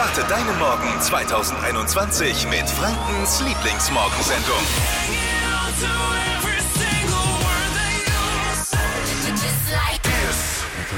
[0.00, 4.56] Starte deinen Morgen 2021 mit Frankens Lieblingsmorgensendung.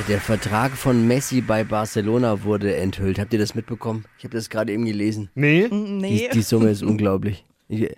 [0.06, 3.19] Der Vertrag von Messi bei Barcelona wurde enthüllt.
[3.19, 4.04] Habt ihr das mitbekommen?
[4.19, 5.30] Ich habe das gerade eben gelesen.
[5.34, 5.66] Nee.
[5.69, 7.44] Die, die Summe ist unglaublich.
[7.69, 7.90] Ich,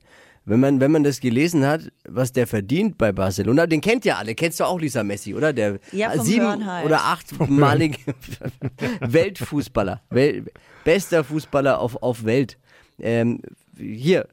[0.46, 4.16] wenn man, wenn man das gelesen hat, was der verdient bei Barcelona, den kennt ja
[4.16, 4.34] alle.
[4.34, 5.52] Kennst du auch Lisa Messi, oder?
[5.52, 6.84] Der Ja, vom sieben Hören halt.
[6.86, 7.98] oder achtmalige
[9.00, 10.02] Weltfußballer.
[10.10, 10.44] Wel
[10.84, 12.58] bester Fußballer auf, auf Welt.
[12.98, 13.40] Ähm,
[13.76, 14.28] hier,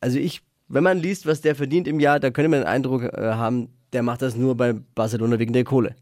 [0.00, 3.04] also ich, wenn man liest, was der verdient im Jahr, da könnte man den Eindruck
[3.04, 5.94] äh, haben, der macht das nur bei Barcelona wegen der Kohle.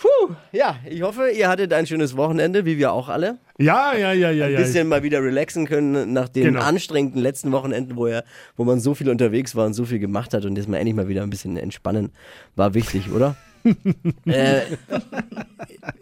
[0.00, 3.38] Puh, ja, ich hoffe, ihr hattet ein schönes Wochenende, wie wir auch alle.
[3.58, 4.58] Ja, ja, ja, ja, Ein ja.
[4.58, 6.60] bisschen mal wieder relaxen können nach den Genau.
[6.60, 8.24] anstrengenden letzten Wochenenden, wo, er,
[8.56, 10.94] wo man so viel unterwegs war und so viel gemacht hat und jetzt mal endlich
[10.94, 12.12] mal wieder ein bisschen entspannen.
[12.56, 13.36] War wichtig, oder?
[14.26, 14.60] äh,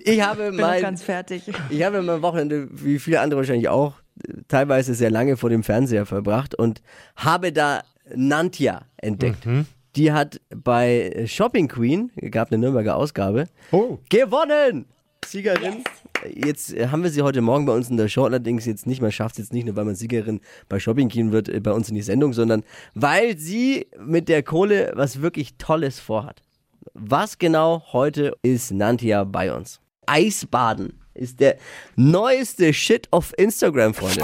[0.01, 1.45] ich habe Ich bin mein, ganz fertig.
[1.71, 3.95] ich habe mein Wochenende, wie viele andere wahrscheinlich auch,
[4.49, 6.83] teilweise sehr lange vor dem Fernseher verbracht und
[7.17, 7.83] habe da
[8.15, 9.47] Nantia entdeckt.
[9.97, 13.99] Die hat bei Shopping Queen, gab eine Nürnberger Ausgabe, Oh.
[14.11, 14.87] gewonnen!
[15.27, 15.85] Siegerin.
[16.35, 19.01] Jetzt äh, haben wir sie heute Morgen bei uns in der Show, allerdings jetzt nicht,
[19.01, 21.73] man schafft es jetzt nicht nur, weil man Siegerin bei Shopping Queen wird, äh, bei
[21.73, 22.63] uns in die Sendung, sondern
[22.95, 26.43] weil sie mit der Kohle was wirklich Tolles vorhat.
[26.93, 29.81] Was genau heute ist Nantia bei uns?
[30.07, 31.57] Eisbaden ist der
[31.97, 34.23] neueste Shit auf Instagram, Freunde.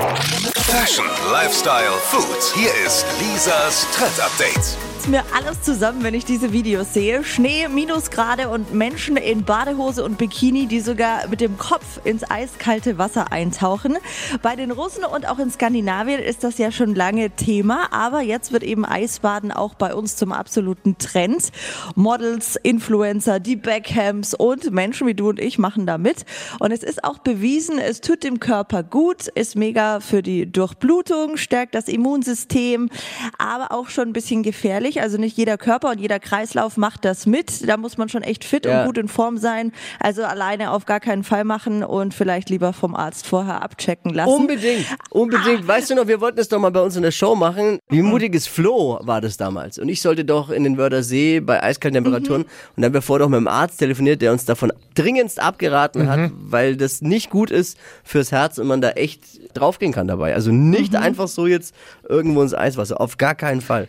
[0.56, 2.54] Fashion, Lifestyle, Food.
[2.54, 7.24] Hier ist Lisas Trend Ist mir alles zusammen, wenn ich diese Videos sehe.
[7.24, 12.98] Schnee, Minusgrade und Menschen in Badehose und Bikini, die sogar mit dem Kopf ins eiskalte
[12.98, 13.96] Wasser eintauchen.
[14.42, 18.52] Bei den Russen und auch in Skandinavien ist das ja schon lange Thema, aber jetzt
[18.52, 21.48] wird eben Eisbaden auch bei uns zum absoluten Trend.
[21.94, 26.26] Models, Influencer, die Beckhams und Menschen wie du und ich machen da mit.
[26.58, 31.38] Und es ist auch bewiesen, es tut dem Körper gut, ist mega für die Durchblutung,
[31.38, 32.90] stärkt das Immunsystem,
[33.38, 34.89] aber auch schon ein bisschen gefährlich.
[34.98, 37.68] Also nicht jeder Körper und jeder Kreislauf macht das mit.
[37.68, 38.80] Da muss man schon echt fit Ja.
[38.80, 39.72] und gut in Form sein.
[39.98, 44.30] Also alleine auf gar keinen Fall machen und vielleicht lieber vom Arzt vorher abchecken lassen.
[44.32, 45.68] Unbedingt, unbedingt.
[45.68, 47.78] Weißt du noch, wir wollten es doch mal bei uns in der Show machen.
[47.90, 49.78] Wie mutiges Flo war das damals.
[49.78, 52.42] Und ich sollte doch in den Wörthersee bei eiskalten Temperaturen.
[52.42, 56.08] Und dann haben wir vorher doch mit dem Arzt telefoniert, der uns davon dringendst abgeraten
[56.08, 59.22] hat, weil das nicht gut ist fürs Herz und man da echt
[59.54, 60.34] draufgehen kann dabei.
[60.34, 61.74] Also nicht einfach so jetzt
[62.08, 63.00] irgendwo ins Eiswasser.
[63.00, 63.88] Auf gar keinen Fall.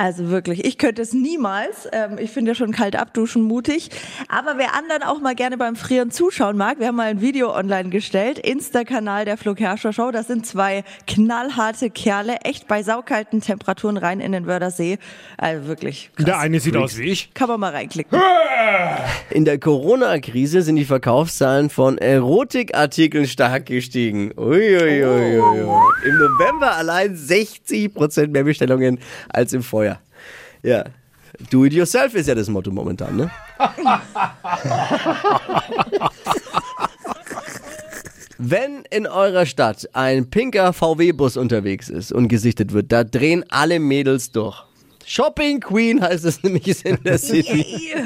[0.00, 1.86] Also wirklich, ich könnte es niemals.
[1.92, 3.90] Ähm, ich finde ja schon kalt abduschen mutig.
[4.28, 7.54] Aber wer anderen auch mal gerne beim Frieren zuschauen mag, wir haben mal ein Video
[7.54, 8.38] online gestellt.
[8.38, 10.10] Insta-Kanal der Flo Kerschner Show.
[10.10, 14.98] Das sind zwei knallharte Kerle, echt bei saukalten Temperaturen rein in den Wörthersee.
[15.36, 16.10] Also wirklich.
[16.16, 16.24] Krass.
[16.24, 17.34] Der eine sieht aus wie ich.
[17.34, 18.18] Kann man mal reinklicken.
[19.30, 24.32] In der Corona-Krise sind die Verkaufszahlen von Erotikartikeln stark gestiegen.
[24.36, 25.70] Uiuiuiui.
[26.04, 28.98] Im November allein 60% mehr Bestellungen
[29.28, 30.00] als im Vorjahr.
[30.64, 30.84] Ja.
[31.50, 33.30] Do it yourself ist ja das Motto momentan, ne?
[38.36, 43.78] Wenn in eurer Stadt ein pinker VW-Bus unterwegs ist und gesichtet wird, da drehen alle
[43.78, 44.64] Mädels durch.
[45.12, 47.96] Shopping Queen heißt es nämlich ist in der City.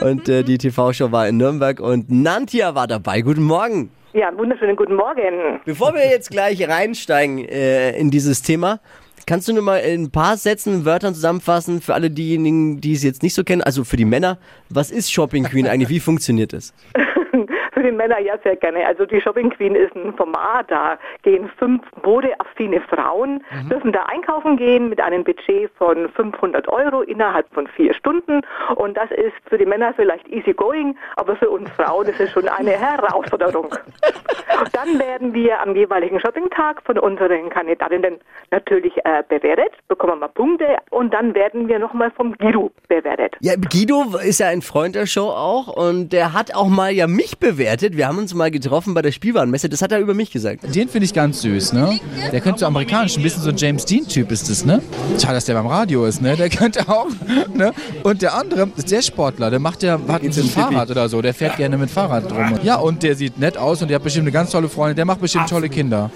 [0.00, 3.20] Und äh, die TV-Show war in Nürnberg und Nantia war dabei.
[3.20, 3.90] Guten Morgen.
[4.14, 5.60] Ja, wunderschönen guten Morgen.
[5.66, 8.80] Bevor wir jetzt gleich reinsteigen äh, in dieses Thema,
[9.26, 13.02] kannst du nur mal in ein paar Sätzen, Wörtern zusammenfassen für alle diejenigen, die es
[13.02, 14.38] jetzt nicht so kennen, also für die Männer,
[14.70, 15.90] was ist Shopping Queen eigentlich?
[15.90, 16.72] Wie funktioniert es?
[17.78, 18.84] Für die Männer ja sehr gerne.
[18.84, 23.40] Also die Shopping Queen ist ein Format, da gehen fünf modeaffine Frauen,
[23.70, 28.40] dürfen da einkaufen gehen mit einem Budget von 500 Euro innerhalb von vier Stunden.
[28.74, 32.32] Und das ist für die Männer vielleicht easy going, aber für uns Frauen ist es
[32.32, 33.68] schon eine Herausforderung.
[34.72, 38.16] Dann werden wir am jeweiligen Shoppingtag von unseren Kandidatinnen
[38.50, 43.36] natürlich äh, bewertet, bekommen wir Punkte und dann werden wir nochmal vom Giro bewertet.
[43.40, 47.06] Ja, Guido ist ja ein Freund der Show auch und der hat auch mal ja
[47.06, 47.67] mich bewertet.
[47.68, 50.74] Wir haben uns mal getroffen bei der Spielwarenmesse, das hat er über mich gesagt.
[50.74, 52.00] Den finde ich ganz süß, ne?
[52.32, 54.82] Der könnte so amerikanisch, ein bisschen so ein James Dean-Typ ist das, ne?
[55.20, 56.36] Schade, dass der beim Radio ist, ne?
[56.36, 57.08] Der könnte auch,
[57.54, 57.72] ne?
[58.02, 60.32] Und der andere ist der Sportler, der macht ja, hat ein.
[60.32, 62.58] Fahrrad oder so, der fährt gerne mit Fahrrad drum.
[62.62, 65.04] Ja, und der sieht nett aus und der hat bestimmt eine ganz tolle Freundin, der
[65.04, 66.10] macht bestimmt tolle Kinder.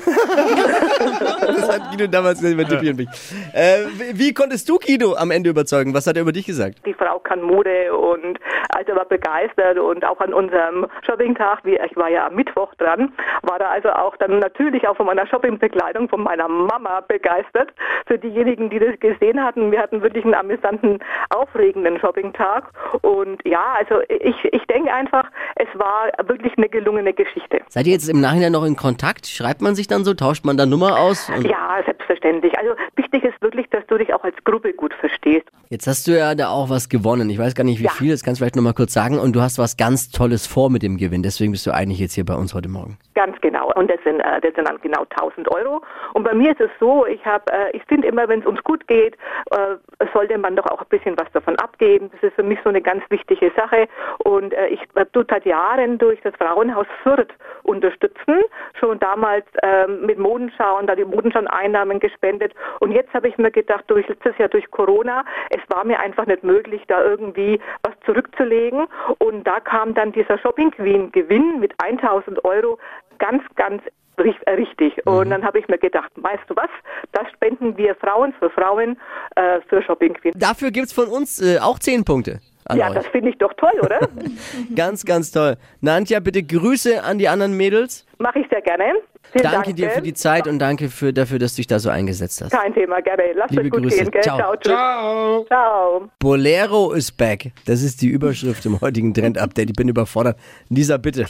[1.07, 3.09] Das hat Guido damals gesagt über Tippi und mich.
[3.53, 3.85] Äh,
[4.15, 5.95] wie- konntest du Guido am Ende überzeugen?
[5.95, 6.79] Was hat er über dich gesagt?
[6.87, 8.39] Die Frau kann Mode und
[8.71, 13.13] also war begeistert und auch an unserem Shoppingtag, wie ich war ja am Mittwoch dran,
[13.43, 17.71] war er also auch dann natürlich auch von meiner Shoppingbekleidung von meiner Mama begeistert.
[18.07, 20.99] Für diejenigen, die das gesehen hatten, wir hatten wirklich einen amüsanten,
[21.31, 22.65] aufregenden Shoppingtag
[23.03, 25.25] und ja, also ich, ich denke einfach,
[25.57, 27.61] es war wirklich eine gelungene Geschichte.
[27.69, 29.27] Seid ihr jetzt im Nachhinein noch in Kontakt?
[29.27, 30.15] Schreibt man sich dann so?
[30.15, 31.29] Tauscht man da Nummer aus?
[31.29, 32.57] Und Ja, selbstverständlich.
[32.59, 35.47] Also wichtig ist wirklich, dass du dich auch als Gruppe gut verstehst.
[35.71, 37.29] Jetzt hast du ja da auch was gewonnen.
[37.31, 37.91] Ich weiß gar nicht, wie Ja.
[37.91, 38.11] viel.
[38.13, 39.19] Das kannst du vielleicht noch mal kurz sagen.
[39.19, 41.23] Und du hast was ganz Tolles vor mit dem Gewinn.
[41.23, 42.99] Deswegen bist du eigentlich jetzt hier bei uns heute Morgen.
[43.15, 43.71] Ganz genau.
[43.75, 45.83] Und das sind, äh, das sind dann genau 1000 Euro.
[46.15, 48.63] Und bei mir ist es so, ich habe, äh, ich finde immer, wenn es uns
[48.65, 49.17] gut geht,
[49.51, 49.77] äh,
[50.15, 52.11] sollte man doch auch ein bisschen was davon abgeben.
[52.13, 53.87] Das ist für mich so eine ganz wichtige Sache.
[54.19, 57.33] Und äh, ich äh, tue seit Jahren durch das Frauenhaus Fürth
[57.65, 58.43] unterstützen.
[58.81, 62.55] Schon damals ähm, mit Modenschauen, da die Modenschau-Einnahmen gespendet.
[62.81, 66.27] Und jetzt habe ich mir gedacht, durch letztes Jahr durch Corona, es war mir einfach
[66.27, 68.87] nicht möglich, da irgendwie was zurückzulegen.
[69.19, 72.79] Und da kam dann dieser Shopping Queen Gewinn mit 1000 Euro
[73.23, 73.83] ganz, ganz
[74.19, 75.07] richt- richtig.
[75.07, 76.69] Und dann habe ich mir gedacht, weißt du was,
[77.13, 78.99] das spenden wir Frauen für Frauen
[79.37, 80.33] äh, für Shopping Queen.
[80.37, 82.41] Dafür gibt's von uns äh, auch 10 Punkte.
[82.67, 82.95] An Ja, euch.
[82.95, 83.99] das finde ich doch toll, oder?
[84.77, 85.57] Ganz, ganz toll.
[85.81, 88.07] Nantja, bitte Grüße an die anderen Mädels.
[88.19, 88.85] Mache ich sehr gerne.
[89.33, 91.79] Vielen Danke Dank, dir für die Zeit und danke für, dafür, dass du dich da
[91.81, 92.53] so eingesetzt hast.
[92.53, 93.33] Kein Thema, gerne.
[93.35, 93.97] Lasst Liebe gut Grüße.
[94.03, 94.23] gehen, gell?
[94.23, 94.39] Ciao.
[94.39, 94.57] Ciao.
[94.63, 95.45] Ciao.
[95.47, 96.09] Ciao.
[96.21, 97.51] Bolero is back.
[97.67, 99.71] Das ist die Überschrift im heutigen Trend-Update.
[99.71, 100.37] Ich bin überfordert.
[100.69, 101.27] Lisa, bitte.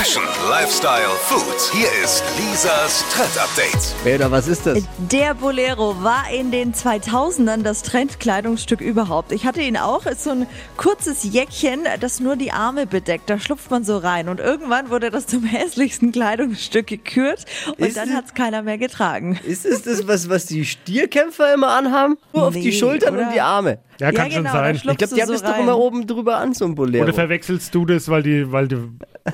[0.00, 1.60] Fashion, Lifestyle, Food.
[1.74, 4.14] Hier ist Lisas Trend Update.
[4.14, 4.78] Oder was ist das?
[5.10, 9.30] Der Bolero war in den 2000ern das Trendkleidungsstück überhaupt.
[9.30, 10.06] Ich hatte ihn auch.
[10.06, 10.46] Ist so ein
[10.78, 13.28] kurzes Jäckchen, das nur die Arme bedeckt.
[13.28, 14.30] Da schlupft man so rein.
[14.30, 17.44] Und irgendwann wurde das zum hässlichsten Kleidungsstück gekürt.
[17.66, 19.38] Und Ist dann hat es keiner mehr getragen.
[19.44, 22.16] Ist es das, was, was die Stierkämpfer immer anhaben?
[22.32, 23.26] Nur auf die Nee, Schultern oder?
[23.26, 23.80] und die Arme.
[24.00, 24.76] Ja, kann Ja, schon genau, da sein.
[24.76, 27.04] Ich glaube, die du haben so das doch immer oben drüber an, so ein Bolero.
[27.04, 28.78] Oder verwechselst du das, weil die, weil die,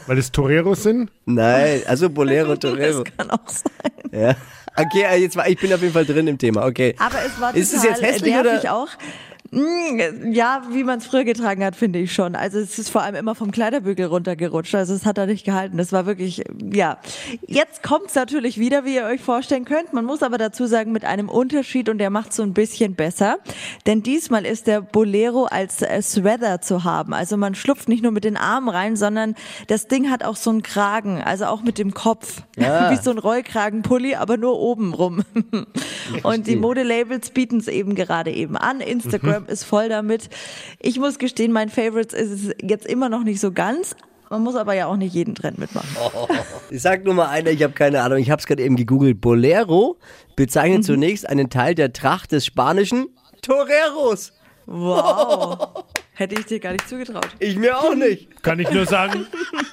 [0.06, 1.10] weil das Toreros sind?
[1.24, 3.04] Nein, also Bolero, Torero.
[3.04, 3.92] Das kann auch sein.
[4.12, 4.34] Ja.
[4.76, 6.66] Okay, äh, jetzt war, ich bin auf jeden Fall drin im Thema.
[6.66, 6.94] Okay.
[6.98, 8.74] Aber es war Ist es total jetzt hässlich oder?
[8.74, 8.88] auch.
[9.50, 12.34] Mm, Ja, wie man es früher getragen hat, finde ich schon.
[12.34, 14.74] Also es ist vor allem immer vom Kleiderbügel runtergerutscht.
[14.74, 15.76] Also es hat er nicht gehalten.
[15.76, 16.98] Das war wirklich, ja.
[17.46, 19.92] Jetzt kommt es natürlich wieder, wie ihr euch vorstellen könnt.
[19.92, 23.38] Man muss aber dazu sagen, mit einem Unterschied und der macht so ein bisschen besser.
[23.86, 27.14] Denn diesmal ist der Bolero als äh, Sweater zu haben.
[27.14, 29.34] Also man schlupft nicht nur mit den Armen rein, sondern
[29.68, 31.22] das Ding hat auch so einen Kragen.
[31.22, 32.42] Also auch mit dem Kopf.
[32.56, 32.90] Ja.
[32.90, 35.22] wie so ein Rollkragenpulli, aber nur oben rum.
[36.22, 38.80] Und die Modelabels bieten es eben gerade eben an.
[38.80, 40.28] Instagram ist voll damit.
[40.80, 43.94] Ich muss gestehen, mein Favorites ist es jetzt immer noch nicht so ganz.
[44.28, 45.88] Man muss aber ja auch nicht jeden Trend mitmachen.
[46.68, 48.18] Ich sag nur mal einer, ich habe keine Ahnung.
[48.18, 49.20] Ich habe es gerade eben gegoogelt.
[49.20, 49.98] Bolero
[50.34, 53.06] bezeichnet zunächst einen Teil der Tracht des spanischen
[53.40, 54.32] Toreros.
[54.66, 55.84] Wow.
[56.14, 57.28] Hätte ich dir gar nicht zugetraut.
[57.38, 58.42] Ich mir auch nicht.
[58.42, 59.26] Kann ich nur sagen.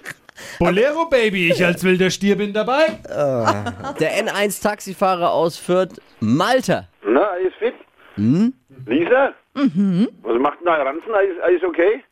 [0.59, 2.99] Bolero Baby, ich als wilder Stier bin dabei.
[3.07, 6.87] Der N1-Taxifahrer aus Fürth, Malta.
[7.03, 7.73] Na, alles fit?
[8.15, 8.53] Hm?
[8.85, 9.33] Lisa?
[9.53, 11.13] Was macht denn dein Ranzen?
[11.13, 12.03] Alles, alles okay?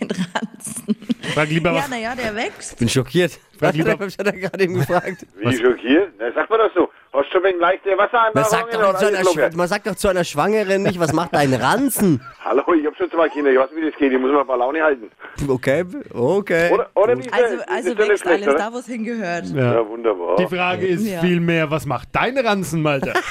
[0.00, 0.96] Mein Ranzen.
[1.34, 1.88] Frag lieber Ja, was.
[1.90, 2.78] naja, der wächst.
[2.78, 3.38] Bin schockiert.
[3.58, 5.26] Was lieber- hat er gerade eben gefragt?
[5.36, 6.12] Wie schockiert?
[6.18, 6.88] Na, sag mal das so.
[7.12, 9.46] Hast du schon wegen leichte Man Wassereinlagerungen sagt, doch oder nicht zu einer, alles locker?
[9.48, 12.20] Sch- man sagt doch zu einer Schwangeren nicht, was macht dein Ranzen?
[12.44, 13.50] Hallo, ich hab schon zwei Kinder.
[13.52, 14.12] Ich weiß, wie das geht.
[14.12, 15.10] Ich muss mal bei Laune halten.
[15.46, 15.84] Okay,
[16.14, 16.70] okay.
[16.72, 18.54] Oder, oder Also, also wächst schlecht, alles oder?
[18.58, 19.44] da, wo es hingehört.
[19.46, 19.74] Ja.
[19.74, 20.36] Ja, wunderbar.
[20.36, 21.20] Die Frage ist Ja.
[21.20, 23.12] vielmehr, was macht dein Ranzen, Malte?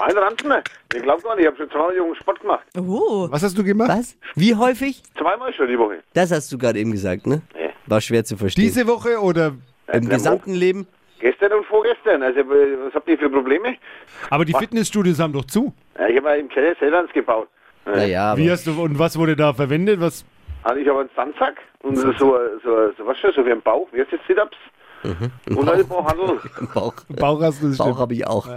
[0.00, 0.52] Mein Ranzen?
[0.94, 1.44] Ich glaub gar nicht.
[1.44, 2.64] Ich hab schon zweimal Jungen Sport gemacht.
[2.78, 3.90] Oh, Was hast du gemacht?
[3.90, 4.16] Was?
[4.34, 5.02] Wie häufig?
[5.18, 5.98] Zweimal schon die Woche.
[6.14, 7.42] Das hast du gerade eben gesagt, ne?
[7.54, 7.68] Ja.
[7.86, 8.64] War schwer zu verstehen.
[8.64, 9.52] Diese Woche oder?
[9.92, 10.86] Im Äh, gesamten Leben?
[11.18, 12.22] Gestern und vorgestern.
[12.22, 12.44] Also, äh,
[12.86, 13.76] was habt ihr für Probleme?
[14.30, 15.72] Aber die Fitnessstudios haben doch zu.
[15.98, 17.48] Ja, ich habe mal im Keller selber eins gebaut.
[17.86, 20.00] Äh, Naja, Wie hast du und was wurde da verwendet?
[20.00, 20.24] Was?
[20.62, 23.62] Also ich habe einen Sandsack und so, so, so, so was schon, so wie ein
[23.62, 23.88] Bauch.
[23.92, 24.56] Wie heißt das Sit-Ups?
[25.02, 26.38] Und ein paar Handel.
[26.60, 28.46] im Bauch, Bauch hast du das Bauch habe ich auch.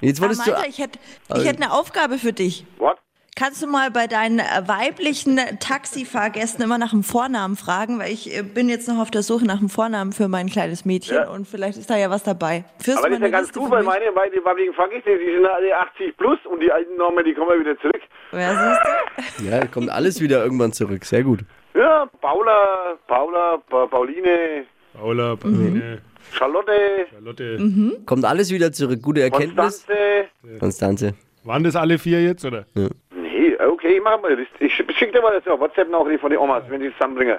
[0.00, 0.50] Jetzt wolltest du...
[0.52, 0.98] Malte, ich hätte
[1.36, 2.64] ich hätt eine Aufgabe für dich.
[2.78, 2.96] What?
[3.34, 7.98] Kannst du mal bei deinen äh, weiblichen Taxifahrgästen immer nach dem Vornamen fragen?
[7.98, 10.84] Weil ich äh, bin jetzt noch auf der Suche nach dem Vornamen für mein kleines
[10.84, 11.30] Mädchen Ja.
[11.30, 12.64] und vielleicht ist da ja was dabei.
[12.78, 15.18] Führst Aber du das ist ja ganz Liste gut, weil meine, weil die weiblichen Fahrgäste,
[15.18, 18.02] die sind alle 80 plus und die alten Normen, die kommen wieder zurück.
[18.32, 18.76] Ja,
[19.18, 19.44] siehst du?
[19.50, 21.04] Ja, kommt alles wieder irgendwann zurück.
[21.06, 21.40] Sehr gut.
[21.74, 27.58] Ja, Paula, Paula, pa Pauline, Paula, Pauline, Charlotte, Charlotte.
[28.06, 29.02] Kommt alles wieder zurück.
[29.02, 29.56] Gute Erkenntnis.
[29.56, 30.58] Konstanze.
[30.58, 31.14] Konstanze.
[31.44, 32.66] Waren das alle vier jetzt oder?
[32.74, 34.46] Nee, okay, machen wir das.
[34.60, 36.92] Ich schicke dir mal das auf WhatsApp noch die von den Omas, wenn die es
[36.94, 37.38] zusammenbringen.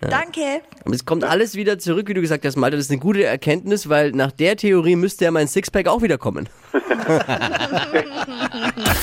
[0.00, 0.62] Danke.
[0.84, 2.76] Und es kommt alles wieder zurück, wie du gesagt hast, Malte.
[2.76, 6.18] Das ist eine gute Erkenntnis, weil nach der Theorie müsste ja mein Sixpack auch wieder
[6.18, 6.48] kommen.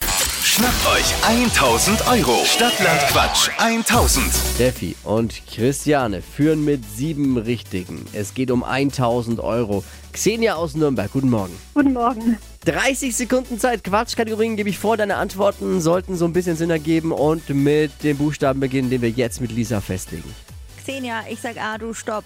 [0.56, 2.46] Schnappt euch 1000 Euro.
[2.46, 4.34] Stadtland Quatsch 1000.
[4.56, 8.06] Steffi und Christiane führen mit sieben Richtigen.
[8.14, 9.84] Es geht um 1000 Euro.
[10.14, 11.52] Xenia aus Nürnberg, guten Morgen.
[11.74, 12.38] Guten Morgen.
[12.64, 13.84] 30 Sekunden Zeit.
[13.84, 14.96] Quatschkategorien gebe ich vor.
[14.96, 19.10] Deine Antworten sollten so ein bisschen Sinn ergeben und mit dem Buchstaben beginnen, den wir
[19.10, 20.34] jetzt mit Lisa festlegen.
[20.78, 22.24] Xenia, ich sag A, du stopp.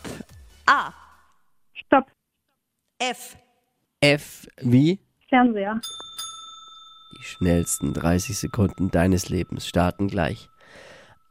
[0.68, 0.94] A.
[1.74, 2.06] Stopp.
[3.00, 3.36] F.
[4.02, 5.00] F wie?
[5.30, 5.82] Fernseher.
[7.20, 10.50] Die schnellsten 30 Sekunden deines Lebens starten gleich.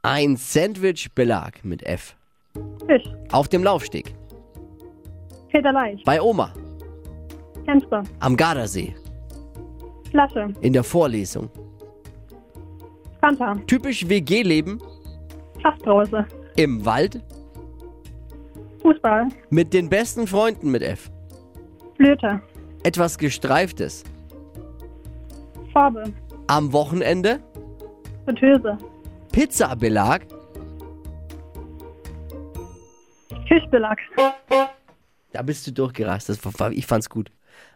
[0.02, 2.14] Ein Sandwich-Belag mit F.
[2.86, 3.04] Fisch.
[3.32, 4.14] Auf dem Laufsteg.
[5.50, 6.04] Federleicht.
[6.04, 6.52] Bei Oma.
[7.64, 8.02] Fenster.
[8.20, 8.94] Am Gardasee.
[10.10, 10.52] Flasche.
[10.60, 11.48] In der Vorlesung.
[13.22, 13.54] Fanta.
[13.66, 14.82] Typisch WG-Leben.
[15.62, 16.26] Fassbrause.
[16.56, 17.22] Im Wald.
[18.82, 19.28] Fußball.
[19.48, 21.10] Mit den besten Freunden mit F.
[21.96, 22.42] Flöte.
[22.82, 24.04] Etwas Gestreiftes.
[25.78, 26.12] Farbe.
[26.48, 27.38] Am Wochenende.
[28.24, 28.76] Fritteuse.
[29.30, 30.22] Pizzabelag.
[33.46, 33.96] Fischbelag.
[35.30, 36.30] Da bist du durchgerast.
[36.30, 37.30] Das war, ich fand's gut.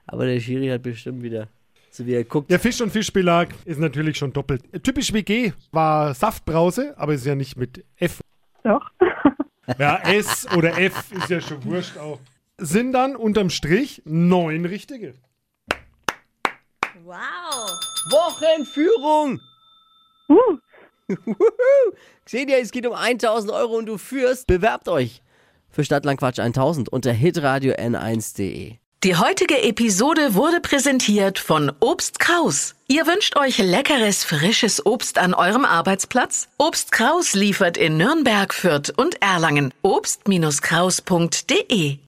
[0.08, 1.46] Aber der Schiri hat bestimmt wieder,
[1.92, 2.50] so wie er guckt.
[2.50, 4.64] Der Fisch- und Fischbelag ist natürlich schon doppelt.
[4.82, 8.20] Typisch WG war Saftbrause, aber ist ja nicht mit F.
[8.64, 8.90] Doch.
[9.78, 12.18] Ja, S oder F ist ja schon wurscht auch.
[12.58, 15.14] Sind dann unterm Strich neun richtige.
[17.04, 17.91] Wow.
[18.10, 19.40] Wochenführung!
[20.28, 20.58] Uh.
[22.24, 24.46] Xenia, es geht um 1000 Euro und du führst.
[24.46, 25.22] Bewerbt euch
[25.70, 28.76] für Stadtlandquatsch 1000 unter hitradio n1.de.
[29.04, 32.76] Die heutige Episode wurde präsentiert von Obst Kraus.
[32.86, 36.46] Ihr wünscht euch leckeres, frisches Obst an eurem Arbeitsplatz?
[36.56, 39.74] Obst Kraus liefert in Nürnberg, Fürth und Erlangen.
[39.82, 41.98] Obst-Kraus.de